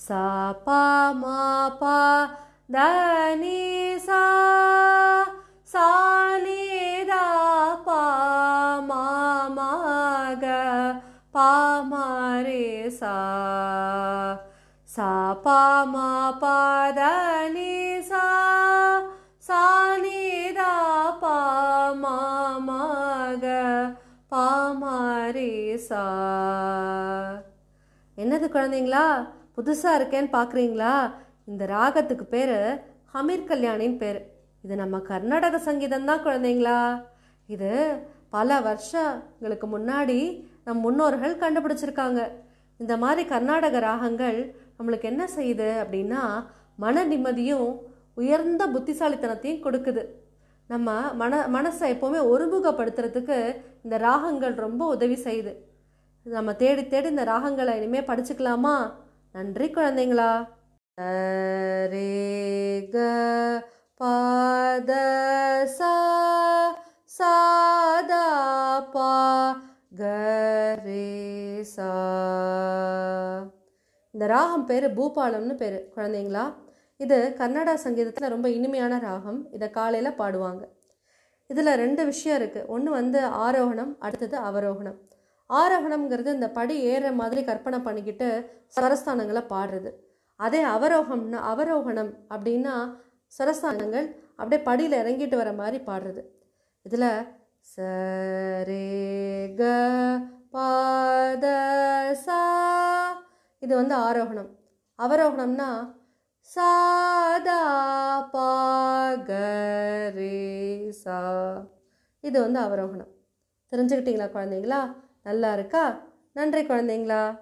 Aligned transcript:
சா 0.00 0.52
பா 0.64 0.80
மா 1.12 1.38
பா 1.80 1.96
தனி 2.72 3.60
சா 3.98 4.22
சா 5.64 5.86
பா 7.84 8.00
மா 8.80 9.02
மா 9.48 9.70
பா 11.34 11.50
சா 12.90 13.16
சா 14.88 15.10
பா 15.44 15.84
மா 15.84 16.08
பா 16.40 16.56
தனி 16.90 18.00
சா 18.02 18.26
சா 19.40 19.62
தா 20.52 20.72
பா 21.20 21.36
மா 21.94 22.16
பாமாரி 24.32 25.50
பா 25.50 25.50
சா 25.78 26.04
என்னது 28.18 28.46
குழந்தைங்களா? 28.50 29.04
புதுசாக 29.60 29.98
இருக்கேன்னு 30.00 30.30
பார்க்குறீங்களா 30.38 30.92
இந்த 31.50 31.64
ராகத்துக்கு 31.76 32.26
பேர் 32.34 32.58
ஹமீர் 33.14 33.48
கல்யாணின்னு 33.50 33.98
பேர். 34.02 34.20
இது 34.64 34.74
நம்ம 34.82 34.96
கர்நாடக 35.10 35.58
சங்கீதம் 35.58 36.08
தான் 36.10 36.24
குழந்தைங்களா? 36.26 36.78
இது 37.48 37.70
பல 38.36 38.58
வருஷங்களுக்கு 38.66 39.66
முன்னாடி 39.76 40.18
நம் 40.66 40.84
முன்னோர்கள் 40.86 41.40
கண்டுபிடிச்சிருக்காங்க. 41.42 42.20
இந்த 42.80 42.94
மாதிரி 43.02 43.22
கர்நாடக 43.32 43.78
ராகங்கள் 43.86 44.38
நம்மளுக்கு 44.76 45.06
என்ன 45.12 45.24
செய்யுது 45.36 45.68
அப்படின்னா 45.82 46.22
மன 46.84 47.04
நிம்மதியும் 47.04 47.68
உயர்ந்த 48.20 48.62
புத்திசாலித்தனத்தையும் 48.74 49.64
கொடுக்குது. 49.66 50.04
நம்ம 50.66 50.90
மன 51.22 51.42
மனசை 51.56 51.86
எப்போவுமே 51.94 52.20
ஒருமுகப்படுத்துறதுக்கு 52.32 53.38
இந்த 53.84 53.96
ராகங்கள் 54.06 54.54
ரொம்ப 54.66 54.82
உதவி 54.94 55.18
செய்யுது. 55.26 55.52
நம்ம 56.26 56.52
தேடி 56.62 56.82
தேடி 56.88 57.08
இந்த 57.14 57.24
ராகங்களை 57.32 57.74
இனிமேல் 57.80 58.08
படிச்சுக்கலாமா? 58.10 58.74
நன்றி 59.34 59.66
குழந்தைங்களா. 59.74 60.30
ரே 61.92 62.08
க 62.94 62.96
பாத 64.00 64.90
சா 65.76 65.92
சாதா 67.18 68.24
பா 68.94 69.12
க 70.00 70.10
ரே 70.86 71.06
சா. 71.74 71.90
இந்த 74.14 74.26
ராகம் 74.34 74.66
பேர் 74.70 74.86
பூபாலம்னு 74.98 75.56
பேர் 75.62 75.78
குழந்தைங்களா. 75.96 76.44
இது 77.04 77.18
கர்நாடக 77.40 77.76
சங்கீதத்தில் 77.86 78.32
ரொம்ப 78.34 78.48
இனிமையான 78.58 78.98
ராகம். 79.08 79.40
இதை 79.58 79.68
காலையில் 79.78 80.18
பாடுவாங்க. 80.22 80.62
இதில் 81.50 81.78
ரெண்டு 81.84 82.02
விஷயம் 82.10 82.38
இருக்குது 82.40 82.66
ஒன்று 82.74 82.90
வந்து 82.98 83.20
ஆரோகணம் 83.46 83.94
அடுத்தது 84.06 84.36
அவரோகணம். 84.48 84.98
ஆரோகணம்ங்கிறது 85.58 86.30
இந்த 86.36 86.48
படி 86.58 86.74
ஏறுற 86.90 87.08
மாதிரி 87.20 87.40
கற்பனை 87.50 87.78
பண்ணிக்கிட்டு 87.86 88.28
சரஸ்தானங்களை 88.76 89.42
பாடுறது. 89.54 89.90
அதே 90.40 90.60
அவரோகம்னா 90.74 91.38
அவரோகணம் 91.52 92.12
அப்படின்னா 92.34 92.74
சரஸ்தானங்கள் 93.38 94.06
அப்படியே 94.40 94.60
படியில் 94.68 95.00
இறங்கிட்டு 95.02 95.36
வர 95.40 95.50
மாதிரி 95.60 95.78
பாடுறது. 95.88 96.22
இதில் 96.86 97.08
சரே 97.74 98.86
க 99.58 99.62
பாத 100.54 101.46
சா 102.24 102.38
இது 103.64 103.72
வந்து 103.80 103.94
ஆரோகணம். 104.06 104.50
அவரோகணம்னா 104.98 105.68
சாதா 106.48 107.60
பாகரே 108.34 110.34
சா 111.02 111.18
இது 112.28 112.36
வந்து 112.46 112.60
அவரோகணம். 112.66 113.12
தெரிஞ்சுக்கிட்டீங்களா 113.72 114.28
குழந்தைங்களா? 114.36 114.80
நல்லா 115.22 115.52
இருக்கா? 115.52 116.02
நன்றி 116.32 116.62
குழந்தைங்களா. 116.62 117.40